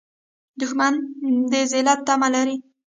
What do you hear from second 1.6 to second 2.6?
ذلت تمه لري